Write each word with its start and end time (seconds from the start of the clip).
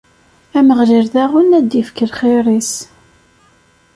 Ameɣlal 0.57 1.07
daɣen, 1.13 1.49
ad 1.57 1.65
d-ifk 1.69 1.97
lxir-is. 2.09 2.73